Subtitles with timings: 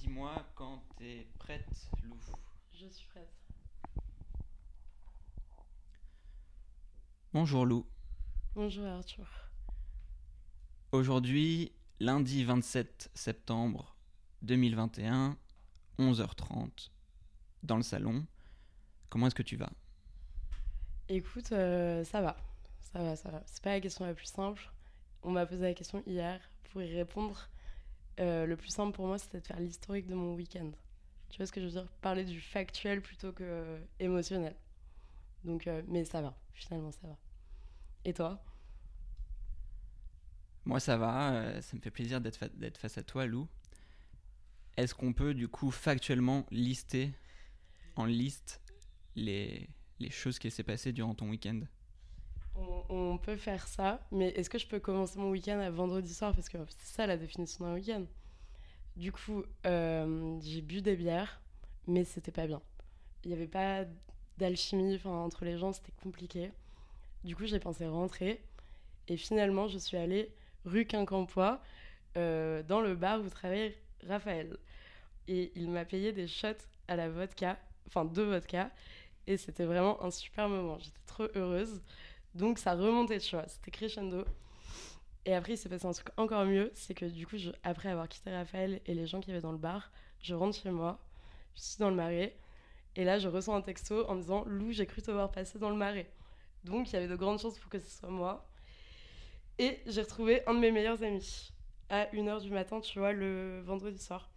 [0.00, 2.16] Dis-moi quand t'es prête, Lou.
[2.72, 3.28] Je suis prête.
[7.34, 7.86] Bonjour Lou.
[8.54, 9.26] Bonjour Arthur.
[10.92, 13.94] Aujourd'hui, lundi 27 septembre
[14.40, 15.36] 2021,
[15.98, 16.88] 11h30,
[17.62, 18.26] dans le salon.
[19.10, 19.70] Comment est-ce que tu vas?
[21.10, 22.38] Écoute, euh, ça va.
[22.80, 23.42] Ça va, ça va.
[23.44, 24.72] C'est pas la question la plus simple.
[25.22, 26.40] On m'a posé la question hier.
[26.72, 27.50] Pour y répondre,
[28.18, 30.70] euh, le plus simple pour moi, c'était de faire l'historique de mon week-end.
[31.28, 31.86] Tu vois ce que je veux dire?
[32.00, 34.56] Parler du factuel plutôt que euh, émotionnel.
[35.44, 36.36] Donc, euh, mais ça va.
[36.52, 37.16] Finalement, ça va.
[38.04, 38.42] Et toi?
[40.66, 43.48] Moi ça va, ça me fait plaisir d'être face à toi Lou.
[44.76, 47.12] Est-ce qu'on peut du coup factuellement lister
[47.96, 48.60] en liste
[49.16, 49.68] les,
[49.98, 51.60] les choses qui s'est passées durant ton week-end?
[52.88, 56.34] On, peut faire ça, mais est-ce que je peux commencer mon week-end à vendredi soir?
[56.34, 58.04] Parce que c'est ça la définition d'un week-end.
[58.96, 61.40] Du coup, euh, j'ai bu des bières,
[61.86, 62.60] mais c'était pas bien.
[63.24, 63.84] Il n'y avait pas
[64.38, 66.50] d'alchimie entre les gens, c'était compliqué.
[67.24, 68.42] Du coup, j'ai pensé rentrer.
[69.08, 70.32] Et finalement, je suis allée
[70.64, 71.62] rue Quincampoix,
[72.16, 73.74] euh, dans le bar où travaille
[74.06, 74.56] Raphaël.
[75.28, 76.48] Et il m'a payé des shots
[76.88, 78.70] à la vodka, enfin deux vodka.
[79.26, 80.78] Et c'était vraiment un super moment.
[80.78, 81.82] J'étais trop heureuse.
[82.34, 84.24] Donc ça remontait, tu vois, c'était crescendo.
[85.26, 88.08] Et après, il s'est passé un truc encore mieux, c'est que du coup, après avoir
[88.08, 90.98] quitté Raphaël et les gens qui avaient dans le bar, je rentre chez moi,
[91.54, 92.36] je suis dans le marais,
[92.96, 95.70] et là, je reçois un texto en disant Lou, j'ai cru te voir passer dans
[95.70, 96.10] le marais.
[96.64, 98.48] Donc, il y avait de grandes chances pour que ce soit moi.
[99.58, 101.52] Et j'ai retrouvé un de mes meilleurs amis
[101.88, 104.30] à 1h du matin, tu vois, le vendredi soir.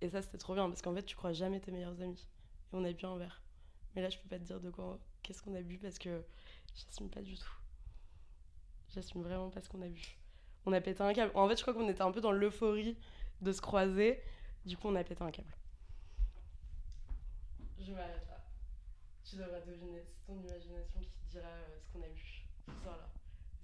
[0.00, 2.26] Et ça, c'était trop bien, parce qu'en fait, tu crois jamais tes meilleurs amis.
[2.72, 3.42] Et on a bu un verre.
[3.94, 6.22] Mais là, je peux pas te dire de quoi, qu'est-ce qu'on a bu, parce que
[6.74, 7.56] J'assume pas du tout.
[8.94, 10.16] J'assume vraiment pas ce qu'on a vu.
[10.66, 11.32] On a pété un câble.
[11.34, 12.96] En fait, je crois qu'on était un peu dans l'euphorie
[13.40, 14.22] de se croiser.
[14.64, 15.52] Du coup, on a pété un câble.
[17.78, 18.44] Je m'arrête là.
[19.24, 20.04] Tu devras deviner.
[20.06, 23.08] C'est ton imagination qui te dira euh, ce qu'on a vu ce soir-là.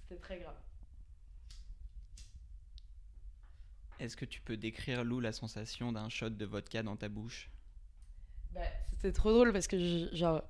[0.03, 0.57] C'était très grave.
[3.99, 7.51] Est-ce que tu peux décrire Lou la sensation d'un shot de vodka dans ta bouche?
[8.53, 9.77] Bah, c'était trop drôle parce que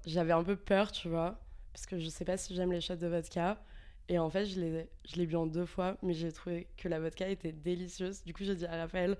[0.06, 1.38] j'avais un peu peur, tu vois.
[1.72, 3.62] Parce que je sais pas si j'aime les shots de vodka.
[4.08, 7.28] Et en fait, je l'ai, bu en deux fois, mais j'ai trouvé que la vodka
[7.28, 8.24] était délicieuse.
[8.24, 9.16] Du coup, j'ai dit à Raphaël,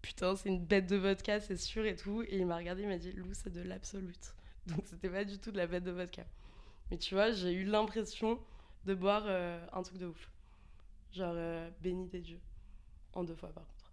[0.00, 2.22] putain, c'est une bête de vodka, c'est sûr et tout.
[2.22, 4.34] Et il m'a regardé, il m'a dit, Lou, c'est de l'absolute.
[4.66, 6.24] Donc, c'était pas du tout de la bête de vodka.
[6.90, 8.38] Mais tu vois, j'ai eu l'impression
[8.86, 10.30] de boire euh, un truc de ouf.
[11.12, 12.40] Genre, euh, béni des dieux.
[13.12, 13.92] En deux fois, par contre.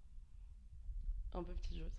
[1.34, 1.90] Un peu petit jeu.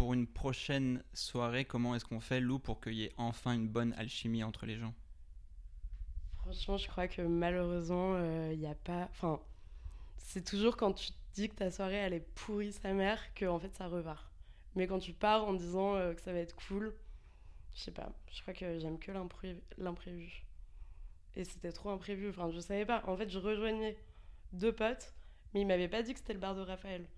[0.00, 3.68] Pour une prochaine soirée, comment est-ce qu'on fait Lou pour qu'il y ait enfin une
[3.68, 4.94] bonne alchimie entre les gens?
[6.38, 8.18] Franchement, je crois que malheureusement,
[8.50, 9.08] il n'y a pas.
[9.12, 9.40] Enfin,
[10.18, 13.46] c'est toujours quand tu te dis que ta soirée elle est pourrie sa mère que
[13.46, 14.30] en fait ça repart.
[14.76, 16.94] Mais quand tu pars en disant euh, que ça va être cool,
[17.74, 18.12] je sais pas.
[18.32, 20.44] Je crois que j'aime que l'impré- l'imprévu.
[21.36, 22.30] Et c'était trop imprévu.
[22.30, 23.02] Enfin, je savais pas.
[23.06, 23.96] En fait, je rejoignais
[24.52, 25.14] deux potes,
[25.54, 27.08] mais ils m'avaient pas dit que c'était le bar de Raphaël.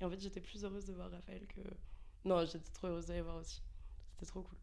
[0.00, 1.60] Et en fait, j'étais plus heureuse de voir Raphaël que.
[2.24, 3.60] Non, j'étais trop heureuse d'aller voir aussi.
[4.12, 4.58] C'était trop cool.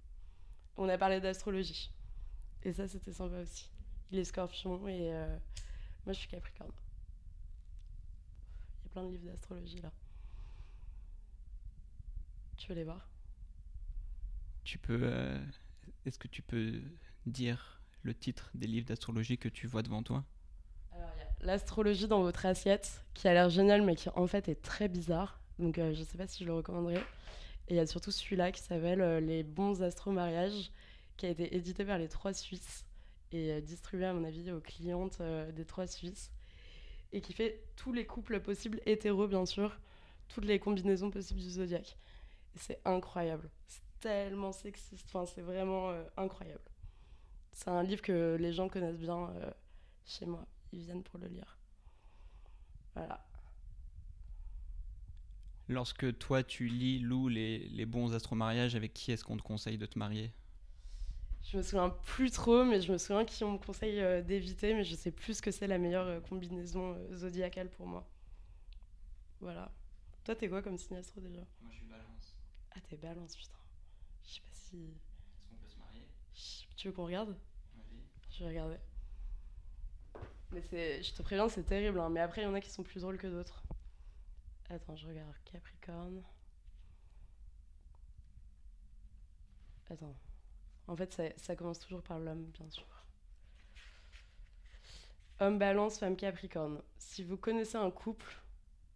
[0.78, 1.92] On a parlé d'astrologie.
[2.64, 3.70] Et ça, c'était sympa aussi.
[4.12, 5.38] Il est scorpion et euh,
[6.06, 6.72] moi je suis capricorne.
[8.82, 9.92] Il y a plein de livres d'astrologie là.
[12.58, 13.08] Tu veux les voir?
[14.64, 15.00] Tu peux.
[15.04, 15.40] euh,
[16.06, 16.82] Est-ce que tu peux
[17.26, 20.24] dire le titre des livres d'astrologie que tu vois devant toi?
[20.92, 24.28] Alors, il y a l'astrologie dans votre assiette qui a l'air génial mais qui en
[24.28, 25.40] fait est très bizarre.
[25.60, 27.04] Donc euh, je sais pas si je le recommanderais.
[27.70, 30.72] Et il y a surtout celui-là qui s'appelle euh, Les bons astro-mariages
[31.18, 32.84] qui a été édité par les trois Suisses
[33.32, 36.32] et euh, distribué à mon avis aux clientes euh, des trois Suisses
[37.12, 39.80] et qui fait tous les couples possibles hétéros bien sûr,
[40.30, 41.96] toutes les combinaisons possibles du zodiaque.
[42.56, 43.52] C'est incroyable.
[43.68, 45.06] C'est tellement sexiste.
[45.06, 46.62] Enfin, c'est vraiment incroyable.
[47.52, 49.32] C'est un livre que les gens connaissent bien
[50.06, 50.46] chez moi.
[50.72, 51.58] Ils viennent pour le lire.
[52.96, 53.29] Voilà.
[55.70, 59.78] Lorsque toi tu lis Lou les, les bons astromariages, avec qui est-ce qu'on te conseille
[59.78, 60.34] de te marier?
[61.44, 64.74] Je me souviens plus trop, mais je me souviens qui on me conseille euh, d'éviter,
[64.74, 68.08] mais je sais plus ce que c'est la meilleure euh, combinaison euh, zodiacale pour moi.
[69.40, 69.72] Voilà.
[70.24, 71.42] Toi, t'es quoi comme signe astro déjà?
[71.62, 72.38] Moi je suis balance.
[72.72, 73.58] Ah, t'es balance, putain.
[74.24, 74.78] Je sais pas si.
[74.78, 76.08] Est-ce qu'on peut se marier?
[76.76, 77.38] Tu veux qu'on regarde?
[77.76, 78.04] Vas-y.
[78.32, 78.78] Je vais regarder.
[80.52, 82.00] Mais c'est, je te préviens, c'est terrible.
[82.00, 83.64] hein, Mais après, il y en a qui sont plus drôles que d'autres.
[84.70, 85.34] Attends, je regarde.
[85.46, 86.24] Capricorne.
[89.90, 90.16] Attends.
[90.88, 92.86] En fait, ça, commence toujours par l'homme, bien sûr.
[95.40, 96.82] Homme balance, femme capricorne.
[96.98, 98.36] Si vous connaissez un couple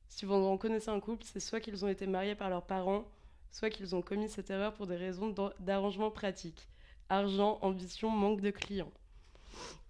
[0.07, 3.05] Si vous en connaissez un couple, c'est soit qu'ils ont été mariés par leurs parents,
[3.51, 6.67] soit qu'ils ont commis cette erreur pour des raisons d'arrangement pratique.
[7.09, 8.91] Argent, ambition, manque de clients.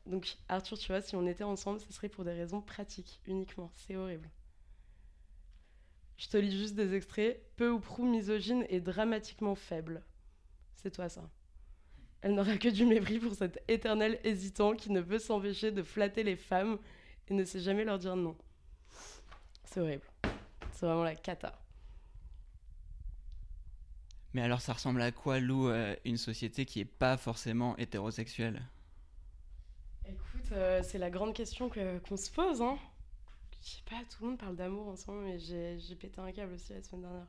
[0.05, 3.71] Donc Arthur, tu vois, si on était ensemble, ce serait pour des raisons pratiques uniquement.
[3.75, 4.29] C'est horrible.
[6.23, 7.37] Je te lis juste des extraits.
[7.57, 10.01] Peu ou prou misogyne et dramatiquement faible.
[10.73, 11.29] C'est toi ça.
[12.21, 16.23] Elle n'aura que du mépris pour cet éternel hésitant qui ne veut s'empêcher de flatter
[16.23, 16.79] les femmes
[17.27, 18.37] et ne sait jamais leur dire non.
[19.65, 20.07] C'est horrible.
[20.71, 21.61] C'est vraiment la cata.
[24.33, 28.61] Mais alors ça ressemble à quoi, Lou, euh, une société qui est pas forcément hétérosexuelle?
[30.05, 32.77] Écoute, euh, c'est la grande question qu'on se pose, hein.
[33.63, 36.73] Je sais pas, tout le monde parle d'amour ensemble, mais j'ai pété un câble aussi
[36.73, 37.27] la semaine dernière.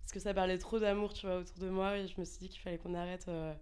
[0.00, 2.40] Parce que ça parlait trop d'amour, tu vois, autour de moi, et je me suis
[2.40, 3.54] dit qu'il fallait qu'on arrête euh,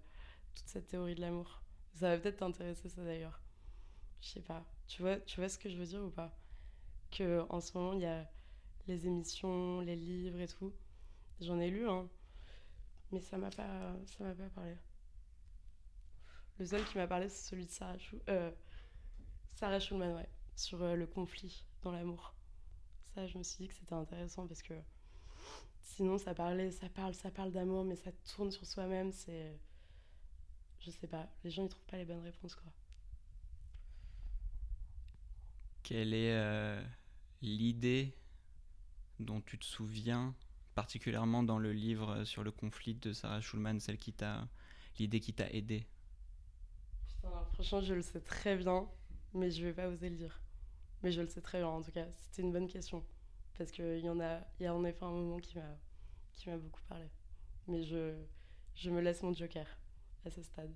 [0.55, 1.63] toute cette théorie de l'amour.
[1.93, 3.43] Ça va peut-être t'intéresser, ça d'ailleurs.
[4.23, 4.65] Je sais pas.
[4.87, 6.35] Tu vois, tu vois ce que je veux dire ou pas?
[7.11, 8.27] Que en ce moment, il y a
[8.87, 10.73] les émissions, les livres et tout.
[11.43, 12.09] J'en ai lu, hein.
[13.13, 14.75] Mais ça m'a pas, ça m'a pas parlé.
[16.59, 17.97] Le seul qui m'a parlé, c'est celui de Sarah,
[18.31, 18.51] euh,
[19.55, 22.35] Sarah Schulman, ouais, sur euh, le conflit dans l'amour.
[23.15, 24.75] Ça, je me suis dit que c'était intéressant parce que
[25.81, 29.13] sinon, ça parlait, ça parle, ça parle d'amour, mais ça tourne sur soi-même.
[29.13, 29.59] C'est,
[30.81, 32.71] je sais pas, les gens ils trouvent pas les bonnes réponses, quoi.
[35.83, 36.81] Quelle est euh,
[37.43, 38.15] l'idée
[39.19, 40.35] dont tu te souviens
[40.75, 44.49] particulièrement dans le livre sur le conflit de Sarah Schulman, celle qui t'a,
[44.99, 45.87] l'idée qui t'a aidé
[47.53, 48.89] franchement, je le sais très bien,
[49.35, 50.41] mais je vais pas oser le dire.
[51.03, 52.07] Mais je le sais très bien, en tout cas.
[52.17, 53.05] C'était une bonne question.
[53.57, 56.81] Parce qu'il y en a, il y a en effet un moment qui m'a, beaucoup
[56.89, 57.05] parlé.
[57.69, 58.15] Mais je,
[58.75, 59.67] je me laisse mon joker
[60.25, 60.73] à ce stade.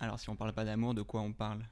[0.00, 1.64] Alors, si on parle pas d'amour, de quoi on parle?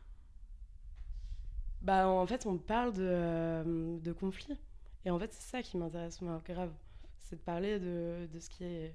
[1.80, 4.58] Bah, en fait, on parle de, euh, de conflit.
[5.04, 6.72] Et en fait, c'est ça qui m'intéresse, moi, grave.
[7.20, 8.94] C'est de parler de, de ce qui est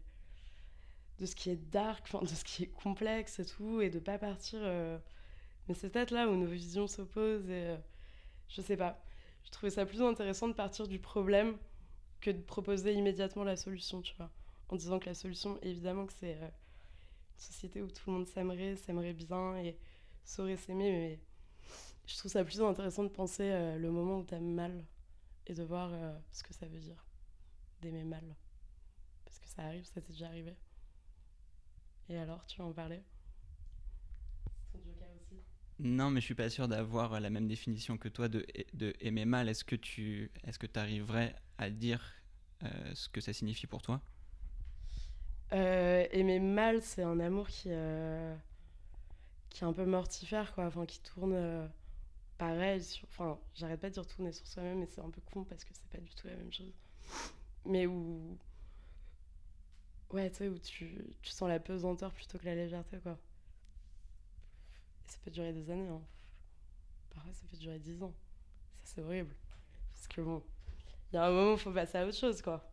[1.19, 4.17] de ce qui est dark, de ce qui est complexe et tout, et de pas
[4.17, 4.59] partir.
[4.63, 4.97] Euh,
[5.67, 7.77] mais c'est peut-être là où nos visions s'opposent et euh,
[8.49, 9.03] je sais pas.
[9.43, 11.57] Je trouvais ça plus intéressant de partir du problème
[12.19, 14.29] que de proposer immédiatement la solution, tu vois.
[14.69, 18.27] En disant que la solution, évidemment, que c'est euh, une société où tout le monde
[18.27, 19.77] s'aimerait, s'aimerait bien et
[20.23, 21.19] saurait s'aimer, mais
[22.05, 24.85] je trouve ça plus intéressant de penser le moment où t'as mal
[25.47, 25.91] et de voir
[26.31, 27.05] ce que ça veut dire
[27.81, 28.35] d'aimer mal.
[29.25, 30.55] Parce que ça arrive, ça t'est déjà arrivé.
[32.09, 33.01] Et alors, tu vas en parler?
[35.83, 38.45] Non, mais je suis pas sûr d'avoir la même définition que toi de,
[38.99, 39.49] aimer mal.
[39.49, 42.03] Est-ce que tu est-ce que arriverais à dire
[42.63, 43.99] euh, ce que ça signifie pour toi?
[45.53, 48.35] Euh, Aimer mal, c'est un amour qui, euh,
[49.49, 50.67] qui est un peu mortifère, quoi.
[50.67, 51.67] Enfin, qui tourne
[52.37, 52.83] pareil.
[53.07, 55.73] Enfin, j'arrête pas de dire tourner sur soi-même, mais c'est un peu con parce que
[55.73, 56.73] c'est pas du tout la même chose.
[57.65, 58.37] Mais où
[60.11, 63.17] Ouais, tu sais, où tu, tu, sens la pesanteur plutôt que la légèreté, quoi.
[65.11, 66.01] Ça peut durer des années, hein.
[67.13, 68.13] Parfois, ça peut durer dix ans.
[68.81, 69.35] Ça, c'est horrible.
[69.91, 70.41] Parce que bon,
[71.11, 72.71] il y a un moment où il faut passer à autre chose, quoi.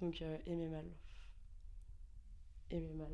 [0.00, 0.86] Donc, euh, aimer mal.
[2.72, 3.12] Aimer mal.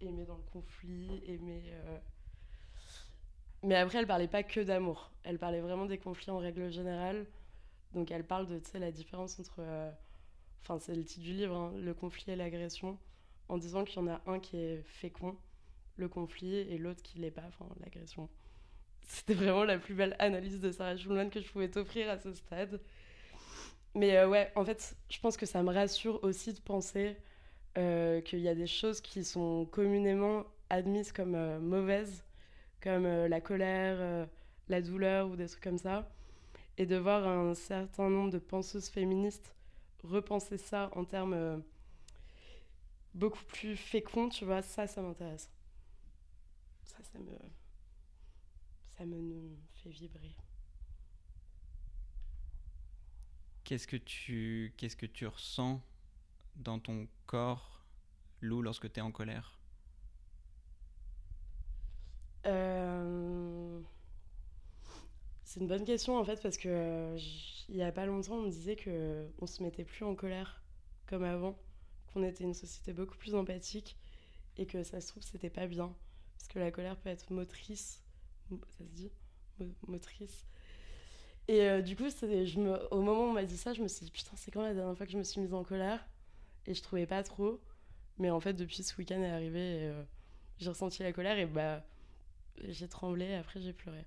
[0.00, 1.64] Aimer dans le conflit, aimer.
[1.66, 1.98] Euh,
[3.64, 5.10] mais après, elle parlait pas que d'amour.
[5.24, 7.26] Elle parlait vraiment des conflits en règle générale.
[7.92, 9.56] Donc, elle parle de, la différence entre.
[9.58, 9.90] Euh,
[10.62, 13.00] enfin c'est le titre du livre, hein, le conflit et l'agression,
[13.48, 15.36] en disant qu'il y en a un qui est fécond,
[16.00, 18.28] le conflit, et l'autre qui l'est pas, enfin l'agression.
[19.02, 22.32] C'était vraiment la plus belle analyse de Sarah Schulman que je pouvais t'offrir à ce
[22.32, 22.80] stade.
[23.94, 27.16] Mais euh, ouais, en fait, je pense que ça me rassure aussi de penser
[27.76, 32.24] euh, qu'il y a des choses qui sont communément admises comme euh, mauvaises,
[32.80, 34.28] comme la colère,
[34.68, 36.08] la douleur ou des trucs comme ça.
[36.78, 39.54] Et de voir un certain nombre de penseuses féministes
[40.02, 41.62] repenser ça en termes
[43.12, 45.50] beaucoup plus féconds, tu vois, ça, ça m'intéresse.
[46.90, 47.38] Ça, ça me,
[48.98, 50.34] ça me fait vibrer.
[53.62, 55.80] Qu'est-ce que tu, qu'est-ce que tu ressens
[56.56, 57.84] dans ton corps,
[58.40, 59.60] Lou, lorsque tu es en colère?
[62.46, 63.80] Euh...
[65.44, 67.18] C'est une bonne question en fait parce que euh,
[67.68, 70.62] il y a pas longtemps on me disait que on se mettait plus en colère
[71.06, 71.58] comme avant,
[72.12, 73.96] qu'on était une société beaucoup plus empathique
[74.56, 75.94] et que ça se trouve c'était pas bien
[76.40, 78.02] parce que la colère peut être motrice,
[78.48, 79.12] ça se dit
[79.86, 80.46] motrice.
[81.48, 82.04] Et euh, du coup,
[82.90, 84.72] au moment où on m'a dit ça, je me suis dit putain c'est quand la
[84.72, 86.06] dernière fois que je me suis mise en colère?
[86.66, 87.60] Et je trouvais pas trop.
[88.18, 90.02] Mais en fait depuis ce week-end est arrivé, euh,
[90.58, 91.84] j'ai ressenti la colère et bah
[92.64, 93.34] j'ai tremblé.
[93.34, 94.06] Après j'ai pleuré.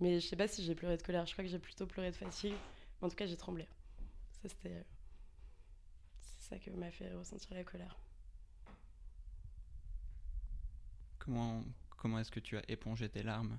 [0.00, 1.24] Mais je sais pas si j'ai pleuré de colère.
[1.24, 2.54] Je crois que j'ai plutôt pleuré de fatigue.
[3.00, 3.66] En tout cas, j'ai tremblé.
[4.42, 4.84] Ça, c'était.
[6.20, 7.98] C'est ça que m'a fait ressentir la colère.
[11.26, 11.64] Comment,
[11.96, 13.58] comment est-ce que tu as épongé tes larmes?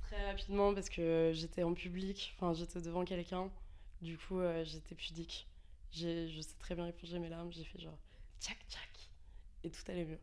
[0.00, 3.50] Très rapidement, parce que j'étais en public, enfin, j'étais devant quelqu'un.
[4.00, 5.46] Du coup, euh, j'étais pudique.
[5.92, 7.52] Je sais très bien éponger mes larmes.
[7.52, 7.98] J'ai fait genre
[8.40, 9.10] tchac tchac.
[9.64, 10.20] Et tout allait mieux.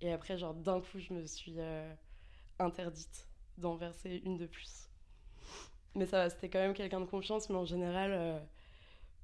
[0.00, 1.94] Et après, genre, d'un coup, je me suis euh,
[2.58, 4.88] interdite d'en verser une de plus.
[5.94, 8.40] Mais ça va, c'était quand même quelqu'un de confiance, mais en général, euh,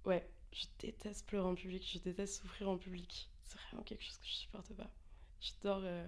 [0.04, 3.28] ouais, je déteste pleurer en public, je déteste souffrir en public.
[3.46, 4.90] C'est vraiment quelque chose que je supporte pas.
[5.40, 6.06] J'adore euh,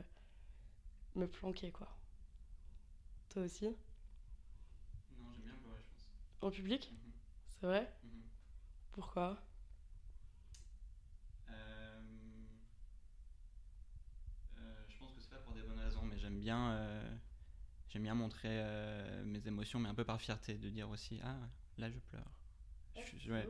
[1.15, 1.89] me planquer, quoi.
[3.31, 3.77] Toi aussi?
[5.19, 6.11] Non, j'aime bien pleurer, je pense.
[6.43, 6.91] En public?
[6.93, 7.13] Mhm.
[7.49, 7.93] C'est vrai?
[8.05, 8.23] Mhm.
[8.93, 9.39] Pourquoi?
[11.51, 12.01] Euh,
[14.59, 16.77] euh, je pense que c'est pas pour des bonnes raisons, mais j'aime bien,
[17.89, 18.63] j'aime bien montrer
[19.25, 21.37] mes émotions, mais un peu par fierté, de dire aussi ah
[21.79, 22.31] là je pleure.
[23.03, 23.49] Je suis- ouais.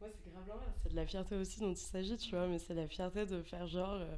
[0.00, 0.46] Moi, c'est grave.
[0.82, 3.42] C'est de la fierté aussi dont il s'agit, tu vois, mais c'est la fierté de
[3.42, 4.16] faire genre euh,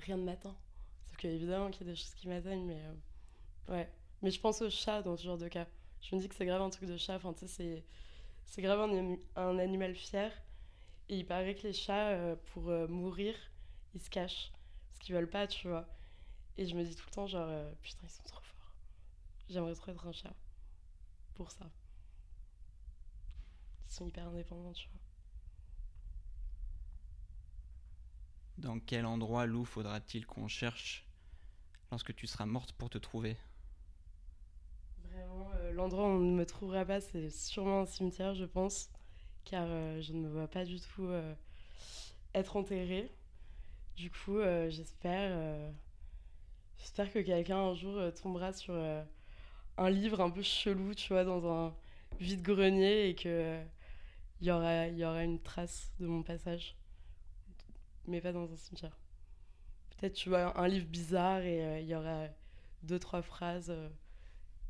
[0.00, 0.56] rien ne m'atteint.
[1.06, 3.92] Sauf qu'évidemment qu'il y a des choses qui m'atteignent, mais euh, ouais.
[4.22, 5.66] Mais je pense au chat dans ce genre de cas.
[6.00, 7.84] Je me dis que c'est grave un truc de chat, enfin, tu sais,
[8.44, 8.80] c'est, grave
[9.36, 10.32] un, animal fier.
[11.08, 13.34] Et il paraît que les chats, euh, pour euh, mourir,
[13.94, 14.52] ils se cachent.
[14.88, 15.88] Parce qu'ils veulent pas, tu vois.
[16.56, 17.50] Et je me dis tout le temps, genre,
[17.82, 18.72] putain, ils sont trop forts.
[19.48, 20.34] J'aimerais trop être un chat.
[21.34, 21.70] Pour ça.
[23.88, 25.05] Ils sont hyper indépendants, tu vois.
[28.58, 31.06] Dans quel endroit, Lou, faudra-t-il qu'on cherche
[31.90, 33.36] lorsque tu seras morte pour te trouver?
[35.10, 38.90] Vraiment, euh, l'endroit où on ne me trouvera pas, c'est sûrement un cimetière, je pense,
[39.44, 41.34] car euh, je ne me vois pas du tout euh,
[42.34, 43.10] être enterrée.
[43.96, 45.72] Du coup, j'espère,
[46.78, 48.74] j'espère que quelqu'un un jour tombera sur
[49.78, 51.74] un livre un peu chelou, tu vois, dans un
[52.20, 53.62] vide-grenier et que
[54.42, 56.76] il y aura une trace de mon passage,
[58.08, 58.96] mais pas dans un cimetière.
[59.90, 62.26] Peut-être, tu vois, un livre bizarre et euh, il y aura
[62.82, 63.70] deux, trois phrases.
[63.70, 63.88] euh,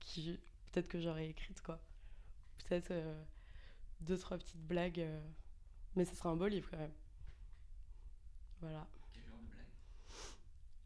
[0.00, 0.38] qui
[0.70, 1.80] peut-être que j'aurais écrite quoi.
[2.58, 3.24] Peut-être euh,
[4.00, 5.20] deux trois petites blagues, euh,
[5.96, 6.94] mais ce sera un beau livre quand même.
[8.60, 8.86] Voilà.
[9.12, 9.66] Quel genre de blague?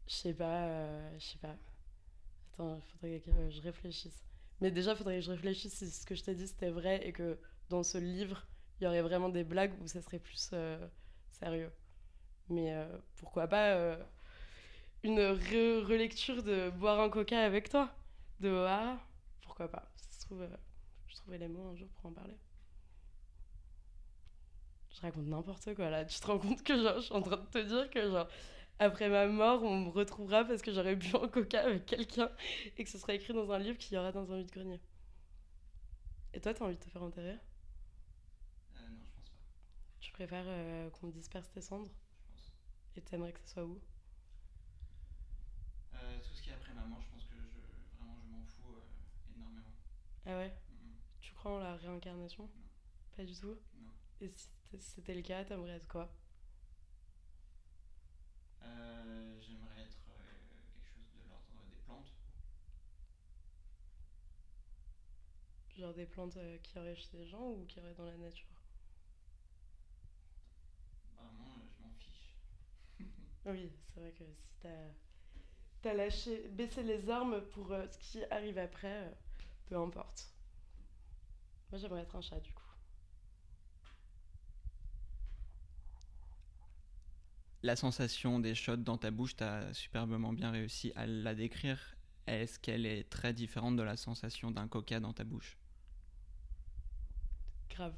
[0.07, 1.55] Je sais pas, je sais pas.
[2.53, 4.23] Attends, il faudrait que je réfléchisse.
[4.59, 7.07] Mais déjà, il faudrait que je réfléchisse si ce que je t'ai dit c'était vrai
[7.07, 7.39] et que
[7.69, 8.45] dans ce livre,
[8.79, 10.51] il y aurait vraiment des blagues où ça serait plus
[11.31, 11.71] sérieux.
[12.51, 12.85] Mais euh,
[13.17, 13.97] pourquoi pas euh,
[15.03, 17.89] une re- relecture de boire un coca avec toi
[18.39, 18.97] De O'Hara
[19.41, 20.47] Pourquoi pas Ça se trouve, euh,
[21.07, 22.37] je trouverai les mots un jour pour en parler.
[24.91, 26.05] Je raconte n'importe quoi là.
[26.05, 28.27] Tu te rends compte que genre, je suis en train de te dire que genre,
[28.79, 32.29] après ma mort, on me retrouvera parce que j'aurais bu un coca avec quelqu'un
[32.77, 34.81] et que ce sera écrit dans un livre qu'il y aura dans un vide-grenier.
[36.33, 37.37] Et toi, t'as envie de te faire enterrer?
[38.75, 39.39] Euh, Non, je pense pas.
[40.01, 41.89] Tu préfères euh, qu'on disperse tes cendres?
[42.95, 43.81] Et t'aimerais que ce soit où?
[45.93, 48.43] Euh, tout ce qui est après ma mort, je pense que je, vraiment je m'en
[48.43, 49.75] fous euh, énormément.
[50.25, 50.53] Ah ouais?
[51.21, 52.49] Tu crois en la réincarnation?
[53.15, 53.57] Pas du tout?
[53.75, 53.91] Non.
[54.21, 56.13] Et si c'était- le cas, t'aimerais être quoi?
[58.63, 59.97] Euh, J'aimerais être
[60.71, 62.13] quelque chose de l'ordre des plantes.
[65.75, 68.63] Genre des plantes qui auraient chez les gens ou qui auraient dans la nature
[71.15, 72.35] Vraiment, euh, je m'en fiche.
[73.45, 74.67] Oui, c'est vrai que si
[75.81, 79.11] t'as lâché, baissé les armes pour euh, ce qui arrive après, euh,
[79.67, 80.31] peu importe.
[81.71, 82.61] Moi j'aimerais être un chat du coup.
[87.63, 91.95] La sensation des shots dans ta bouche, t'as superbement bien réussi à la décrire.
[92.27, 95.57] Est-ce qu'elle est très différente de la sensation d'un coca dans ta bouche?
[97.69, 97.95] Grave.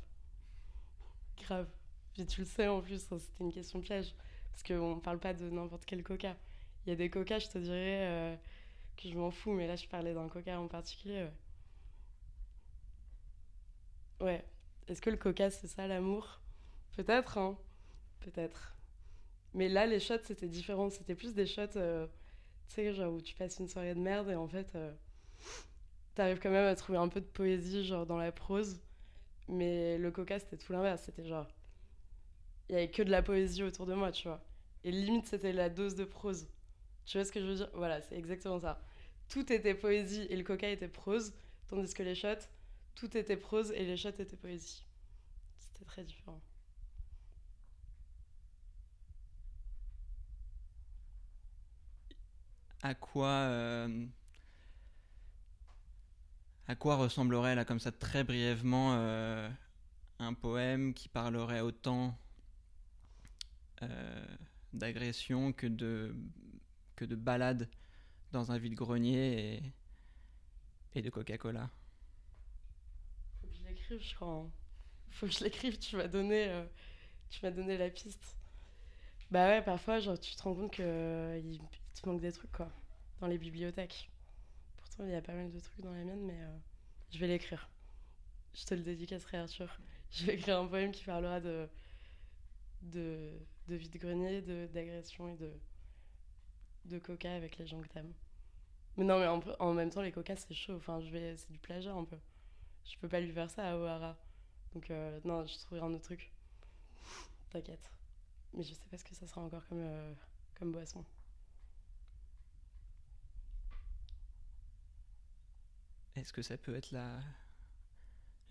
[1.37, 1.69] Grave.
[2.13, 4.13] Puis tu le sais en plus, hein, c'était une question piège.
[4.53, 6.37] Parce qu'on parle pas de n'importe quel coca.
[6.85, 8.35] Il y a des coca, je te dirais euh,
[8.97, 11.23] que je m'en fous, mais là je parlais d'un coca en particulier.
[14.19, 14.25] Ouais.
[14.27, 14.45] Ouais.
[14.87, 16.41] Est-ce que le coca c'est ça l'amour?
[16.95, 17.57] Peut-être, hein.
[18.21, 18.75] Peut-être.
[19.55, 20.89] Mais là, les shots c'était différent.
[20.89, 22.07] C'était plus des shots, euh,
[22.69, 24.93] tu sais, genre où tu passes une soirée de merde et en fait, euh,
[26.15, 28.81] t'arrives quand même à trouver un peu de poésie, genre dans la prose.
[29.49, 31.03] Mais le coca, c'était tout l'inverse.
[31.05, 31.47] C'était genre.
[32.69, 34.43] Il y avait que de la poésie autour de moi, tu vois.
[34.83, 36.47] Et limite, c'était la dose de prose.
[37.05, 37.69] Tu vois ce que je veux dire?
[37.73, 38.81] Voilà, c'est exactement ça.
[39.29, 41.33] Tout était poésie et le coca était prose,
[41.67, 42.47] tandis que les shots,
[42.95, 44.85] tout était prose et les shots étaient poésie.
[45.59, 46.41] C'était très différent.
[52.81, 54.05] À quoi, euh,
[56.79, 59.49] quoi ressemblerait là comme ça très brièvement euh,
[60.19, 62.17] un poème qui parlerait autant
[64.73, 66.15] d'agression que de
[66.95, 67.69] que de balade
[68.31, 69.73] dans un vide-grenier et,
[70.95, 71.69] et de Coca-Cola
[73.41, 74.27] Faut que je l'écrive, je crois.
[74.27, 74.51] hein.
[75.11, 76.65] Faut que je l'écrive, tu m'as donné, euh,
[77.51, 78.37] donné la piste.
[79.31, 81.59] Bah ouais, parfois, genre, tu te rends compte qu'il il
[82.01, 82.71] te manque des trucs, quoi,
[83.19, 84.11] dans les bibliothèques.
[84.77, 86.57] Pourtant, il y a pas mal de trucs dans la mienne, mais euh,
[87.11, 87.69] je vais l'écrire.
[88.53, 89.79] Je te le dédicacerai, Arthur.
[90.11, 91.69] Je vais écrire un poème qui parlera de,
[92.81, 93.31] de,
[93.67, 95.51] de vide-grenier, de- d'agression et de,
[96.85, 98.13] de coca avec les gens que t'aimes.
[98.97, 100.75] Mais non, mais en, en même temps, les coca, c'est chaud.
[100.77, 102.17] Enfin, je vais, c'est du plagiat un peu.
[102.85, 104.17] Je peux pas lui faire ça à O'Hara.
[104.73, 106.31] Donc, euh, non, je trouverai un autre truc.
[107.49, 107.89] T'inquiète.
[108.53, 110.13] Mais je sais pas ce que ça sera encore comme, euh,
[110.55, 111.03] comme boisson.
[116.15, 117.19] Est-ce que ça peut être la,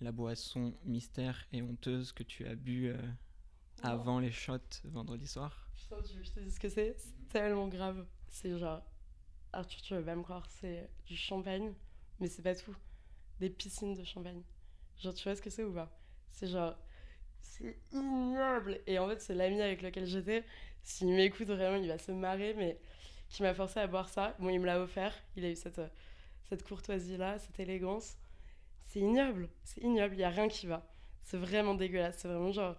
[0.00, 2.98] la boisson mystère et honteuse que tu as bu euh,
[3.82, 6.94] avant les shots vendredi soir Putain, tu veux que je te dise ce que c'est?
[6.98, 8.06] C'est tellement grave.
[8.28, 8.82] C'est genre.
[9.52, 11.74] Arthur, tu vas pas me croire, c'est du champagne,
[12.20, 12.74] mais c'est pas tout.
[13.38, 14.42] Des piscines de champagne.
[14.98, 15.90] Genre, tu vois ce que c'est ou pas?
[16.30, 16.76] C'est genre.
[17.40, 20.44] C'est ignoble Et en fait, c'est l'ami avec lequel j'étais.
[20.82, 22.80] S'il m'écoute vraiment, il va se marrer, mais
[23.28, 24.36] qui m'a forcé à boire ça.
[24.38, 25.14] Bon, il me l'a offert.
[25.36, 25.80] Il a eu cette,
[26.48, 28.16] cette courtoisie-là, cette élégance.
[28.86, 29.48] C'est ignoble.
[29.64, 30.14] C'est ignoble.
[30.14, 30.86] Il y a rien qui va.
[31.22, 32.18] C'est vraiment dégueulasse.
[32.18, 32.76] C'est vraiment genre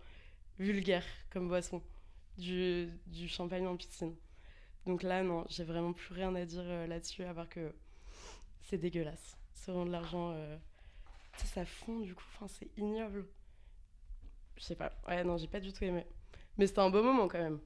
[0.60, 1.82] vulgaire comme boisson
[2.38, 2.90] du,
[3.28, 4.16] champagne en piscine.
[4.86, 7.74] Donc là, non, j'ai vraiment plus rien à dire euh, là-dessus, à part que
[8.64, 9.38] c'est dégueulasse.
[9.54, 10.32] C'est vraiment de l'argent.
[10.34, 10.58] euh,
[11.38, 13.26] Tu ça fond du coup, c'est ignoble.
[14.58, 14.92] Je sais pas.
[15.08, 16.06] Ouais, non, j'ai pas du tout aimé.
[16.58, 17.60] Mais c'était un beau moment quand même.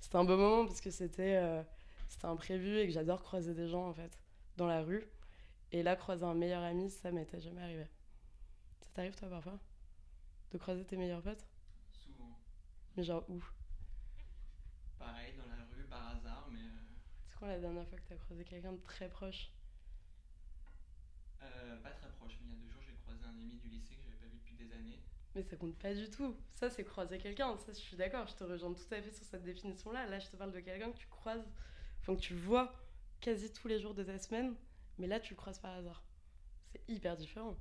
[0.00, 1.62] C'était un beau moment parce que c'était euh,
[2.08, 4.18] c'était imprévu et que j'adore croiser des gens en fait,
[4.56, 5.04] dans la rue.
[5.72, 7.86] Et là, croiser un meilleur ami, ça m'était jamais arrivé.
[8.80, 9.58] Ça t'arrive toi parfois?
[10.52, 11.44] De croiser tes meilleurs potes?
[12.98, 13.40] Mais genre où?
[14.98, 16.58] Pareil, dans la rue, par hasard, mais...
[17.28, 19.52] C'est quand la dernière fois que t'as croisé quelqu'un de très proche?
[21.40, 23.68] Euh, pas très proche, mais il y a deux jours, j'ai croisé un ami du
[23.68, 24.98] lycée que j'avais pas vu depuis des années.
[25.36, 26.36] Mais ça compte pas du tout.
[26.54, 27.56] Ça, c'est croiser quelqu'un.
[27.58, 28.26] Ça, je suis d'accord.
[28.26, 30.06] Je te rejoins tout à fait sur cette définition-là.
[30.06, 31.48] Là, je te parle de quelqu'un que tu croises,
[32.00, 32.74] enfin que tu vois
[33.20, 34.56] quasi tous les jours de ta semaine,
[34.98, 36.02] mais là, tu le croises par hasard.
[36.72, 37.56] C'est hyper différent.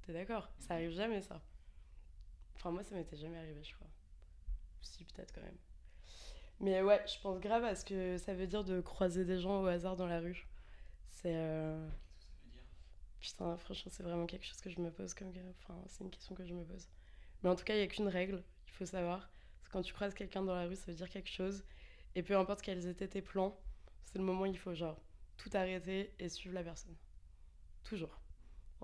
[0.00, 0.48] T'es d'accord?
[0.60, 1.42] Ça arrive jamais, ça.
[2.54, 3.91] Enfin, moi, ça m'était jamais arrivé, je crois.
[4.82, 5.58] Si, peut-être quand même.
[6.60, 9.62] Mais ouais, je pense grave à ce que ça veut dire de croiser des gens
[9.62, 10.46] au hasard dans la rue.
[11.10, 11.34] C'est.
[11.34, 11.88] euh,
[13.20, 15.32] que Putain, franchement, c'est vraiment quelque chose que je me pose comme.
[15.60, 16.88] Enfin, c'est une question que je me pose.
[17.42, 19.30] Mais en tout cas, il n'y a qu'une règle, il faut savoir.
[19.62, 21.64] C'est quand tu croises quelqu'un dans la rue, ça veut dire quelque chose.
[22.14, 23.58] Et peu importe quels étaient tes plans,
[24.04, 25.00] c'est le moment où il faut, genre,
[25.36, 26.96] tout arrêter et suivre la personne.
[27.84, 28.20] Toujours.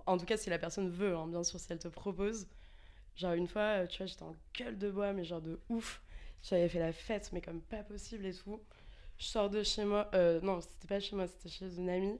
[0.06, 2.48] En tout cas, si la personne veut, hein, bien sûr, si elle te propose.
[3.18, 6.02] Genre, une fois, euh, tu vois, j'étais en gueule de bois, mais genre de ouf.
[6.42, 8.60] J'avais fait la fête, mais comme pas possible et tout.
[9.18, 10.10] Je sors de chez moi.
[10.14, 12.18] Euh, non, c'était pas chez moi, c'était chez une amie.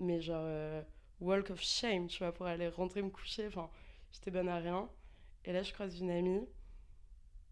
[0.00, 0.44] Mais genre.
[0.46, 0.82] euh,
[1.20, 3.46] walk of shame, tu vois, pour aller rentrer me coucher.
[3.48, 3.70] Enfin,
[4.12, 4.88] j'étais bonne à rien.
[5.44, 6.46] Et là, je croise une amie,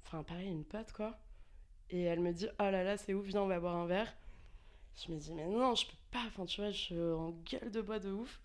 [0.05, 1.19] enfin, pareil, une pote, quoi.
[1.91, 4.13] Et elle me dit, oh là là, c'est ouf, viens, on va boire un verre.
[4.97, 7.71] Je me dis, mais non, je peux pas, enfin, tu vois, je suis en gueule
[7.71, 8.41] de bois de ouf.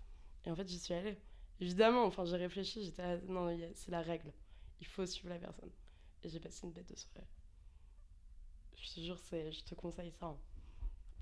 [0.45, 1.17] Et en fait, j'y suis allée.
[1.59, 4.31] Évidemment, enfin, j'ai réfléchi, j'étais, à- non, c'est la règle.
[4.81, 5.71] Il faut suivre la personne.
[6.23, 7.27] Et j'ai passé une bête de soirée.
[8.77, 10.27] Je te jure, je te conseille ça.
[10.27, 10.37] hein.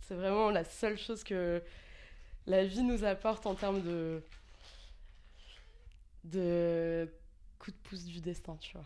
[0.02, 1.64] C'est vraiment la seule chose que
[2.48, 4.24] la vie nous apporte en termes de
[6.24, 7.08] de
[7.60, 8.86] coup de pouce du destin, tu vois.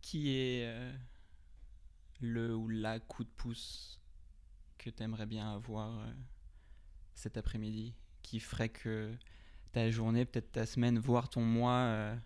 [0.00, 0.92] Qui est euh,
[2.20, 4.00] le ou la coup de pouce
[4.82, 6.12] que t'aimerais bien avoir euh,
[7.14, 9.14] cet après-midi Qui ferait que
[9.72, 12.16] ta journée, peut-être ta semaine, voire ton mois euh,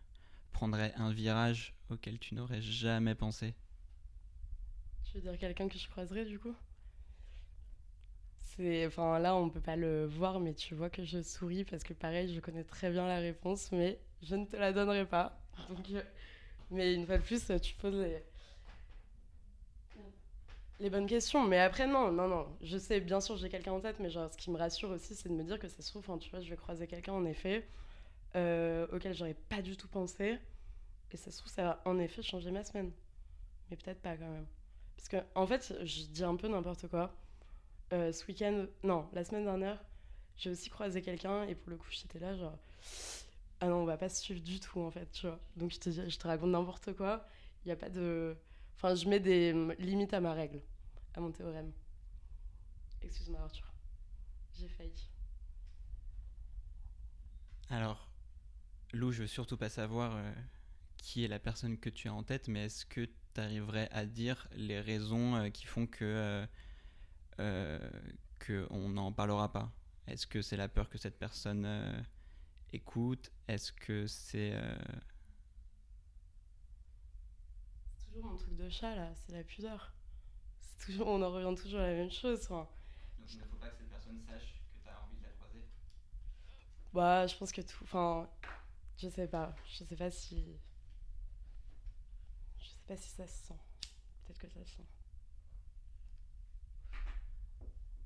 [0.53, 3.55] prendrait un virage auquel tu n'aurais jamais pensé?
[5.05, 6.55] Tu veux dire quelqu'un que je croiserais du coup?
[8.87, 11.93] Enfin là on peut pas le voir mais tu vois que je souris parce que
[11.93, 15.39] pareil, je connais très bien la réponse mais je ne te la donnerai pas.
[15.69, 16.03] Donc euh,
[16.71, 18.23] mais une fois de plus, tu poses les
[20.81, 21.47] les bonnes questions.
[21.47, 22.47] Mais après, non, non, non.
[22.63, 25.15] Je sais, bien sûr, j'ai quelqu'un en tête, mais genre, ce qui me rassure aussi,
[25.15, 27.25] c'est de me dire que ça se trouve, tu vois, je vais croiser quelqu'un, en
[27.25, 27.67] effet,
[28.35, 30.39] euh, auquel j'aurais pas du tout pensé.
[31.13, 32.93] Et ça se trouve, ça va en effet changer ma semaine.
[33.71, 34.47] Mais peut-être pas quand même.
[34.97, 37.15] Parce que, en fait, je dis un peu n'importe quoi.
[37.93, 39.83] Euh, ce week-end, non, la semaine dernière,
[40.37, 42.59] j'ai aussi croisé quelqu'un, et pour le coup, j'étais là, genre,
[43.61, 45.39] ah non, on va pas se suivre du tout, en fait, tu vois.
[45.57, 47.27] Donc, je te, je te raconte n'importe quoi.
[47.65, 48.37] Il n'y a pas de.
[48.77, 50.63] Enfin, je mets des mm, limites à ma règle,
[51.15, 51.73] à mon théorème.
[53.03, 53.73] Excuse-moi, Arthur.
[54.55, 55.11] J'ai failli.
[57.69, 58.09] Alors,
[58.93, 60.33] Lou, je veux surtout pas savoir euh,
[61.07, 64.07] qui est la personne que tu as en tête, mais est-ce que tu arriverais à
[64.07, 66.47] dire les raisons euh, qui font que euh,
[67.39, 67.91] euh,
[68.39, 69.73] que on n'en parlera pas?
[70.09, 72.05] Est-ce que c'est la peur que cette personne
[72.73, 73.31] écoute?
[73.49, 74.55] Est-ce que C'est
[78.17, 79.93] toujours mon truc de chat là, c'est la pudeur.
[80.61, 82.41] C'est toujours, on en revient toujours à la même chose.
[82.45, 82.69] enfin.
[83.19, 85.31] Donc il ne faut pas que cette personne sache que tu as envie de la
[85.31, 85.65] croiser
[86.93, 87.79] Bah, je pense que tout.
[87.85, 88.29] Enfin,
[88.99, 89.55] je sais pas.
[89.69, 90.57] Je sais pas si.
[92.59, 93.59] Je sais pas si ça se sent.
[94.25, 94.87] Peut-être que ça se sent.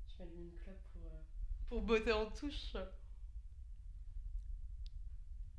[0.09, 1.01] Je vais allumer une clope pour.
[1.11, 1.21] euh,
[1.69, 2.75] Pour botter en touche.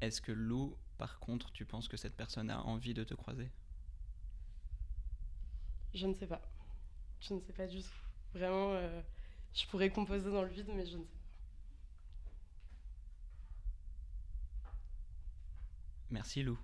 [0.03, 3.51] Est-ce que Lou, par contre, tu penses que cette personne a envie de te croiser?
[5.95, 6.43] Je ne sais pas.
[7.21, 7.89] Je ne sais pas du tout.
[8.35, 9.03] Vraiment, euh,
[9.55, 11.23] je pourrais composer dans le vide, mais je ne sais pas.
[16.11, 16.59] Merci Lou.